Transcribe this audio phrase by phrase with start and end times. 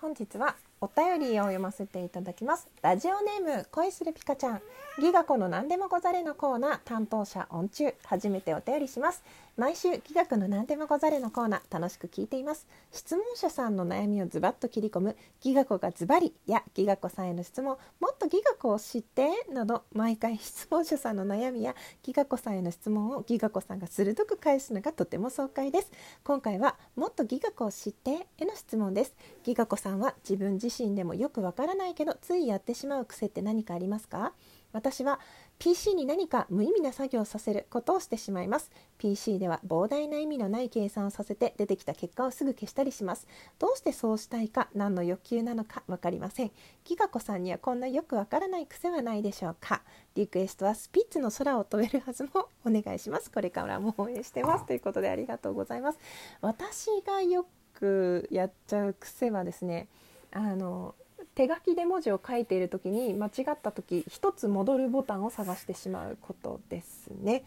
[0.00, 2.66] 本日はお便りを読ませていただきます。
[2.80, 4.62] ラジオネーム恋するピカちゃん。
[4.98, 7.92] ギガ子の何でもござれのコーナー担当者音中。
[8.06, 9.22] 初めてお便りします。
[9.58, 12.66] 毎週ギガ子の何でもござれのコーナー楽しく聞いています。
[12.92, 15.16] 質問者さんの悩みをズバッと切り込む。
[15.42, 17.76] ギガ子がズバリやギガ子さんへの質問。
[18.00, 25.92] もっとギガ子を知ってなど毎回 質問者さんの悩みやギガ子さんへの質問をギガ子さんが鋭く返すのがとても爽快です。
[26.24, 29.14] 今回はもっとギガ子を知ってへの質問です。
[29.42, 34.32] ギガ子さんは自分自身でもよくわからないけどついやってしまう癖って何かありますか？
[34.72, 35.18] 私は
[35.58, 38.70] PC に何か無意味な作業をさせることをしてしまいます。
[38.98, 43.26] PC では膨大な意味のない計算をさせて出てきた結果をすぐ消したりします。
[43.58, 46.52] どうしてそうしたいか何の欲求なのか分かりません。
[46.84, 49.82] ギガ子さんにはこんなよくわからない癖はないでしょうか？
[50.14, 52.30] リクエストはスピッツの空を飛べるはずも
[52.64, 53.28] お願いします。
[53.30, 54.66] これからも応援してます。
[54.66, 55.98] ということでありがとうございます。
[56.40, 57.44] 私がよ
[57.74, 59.88] くやっちゃう癖はですね
[60.32, 60.94] あの
[61.34, 67.44] 手書きで文字を書いている時に間違った時一つ戻るボタンを探してしまうことですね。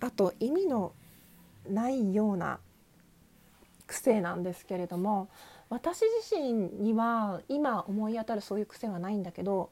[0.00, 0.92] あと意味の
[1.68, 2.58] ないような
[3.86, 5.28] 癖なんですけれども
[5.68, 9.70] 私自身には今思い当たるそういう癖はないんだけど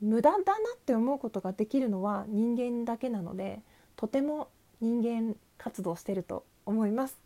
[0.00, 0.42] 無駄だな
[0.74, 3.60] って思うことができるのは人間だけなので
[3.96, 4.48] とても
[4.80, 7.18] 人間活動してると思います。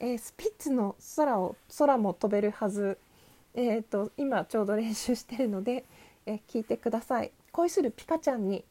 [0.00, 2.98] えー、スピッツの空を空も飛べるはず
[3.60, 5.84] えーと、今ちょうど練習してるので、
[6.26, 7.32] えー、聞いてください。
[7.50, 8.64] 恋するピカちゃんに、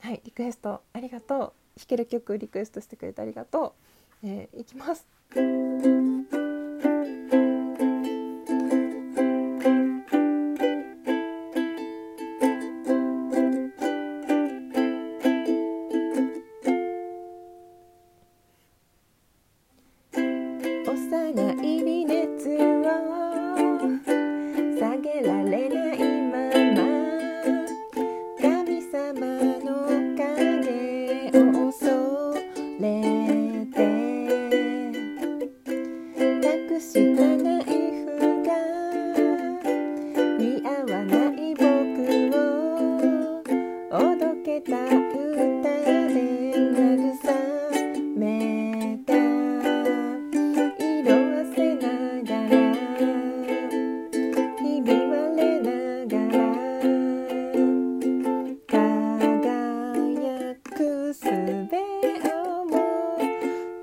[0.00, 1.38] はい、リクエストありがとう。
[1.38, 3.74] 弾ける曲リクエストしてくれてありがと
[4.22, 5.08] う、えー、いきます。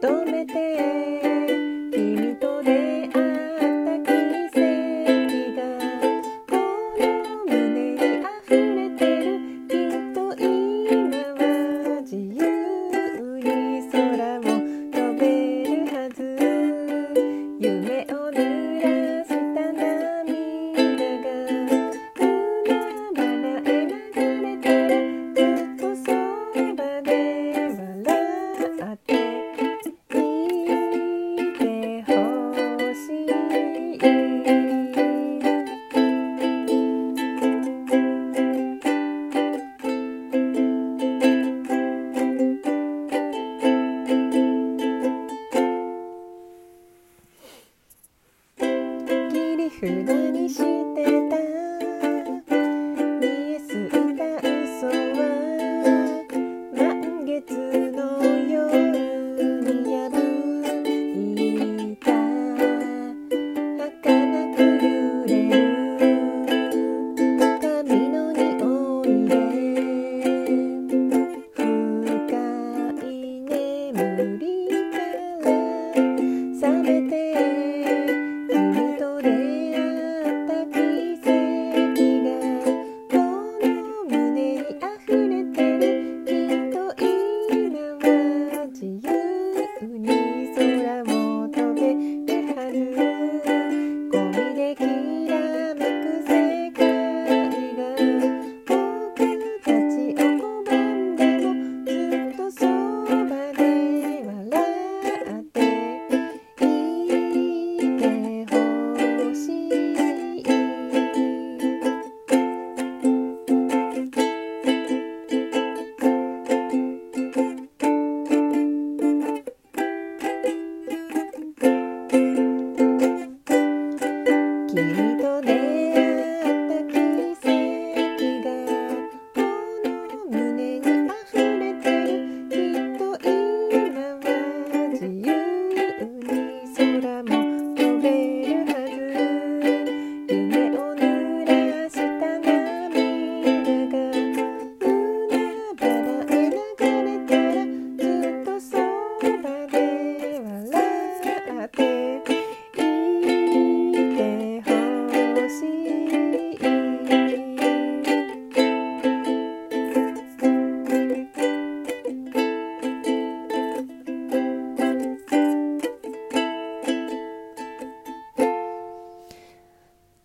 [0.01, 1.10] 止めて。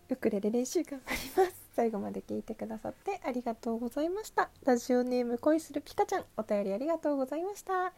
[0.09, 1.67] ウクレレ練習頑張ります。
[1.75, 4.49] 最後まで聞いてくださってありがとうございました。
[4.65, 7.93] ラジオネーム恋するピカちゃんお便りありがとうございました。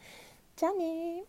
[0.56, 1.24] じゃあね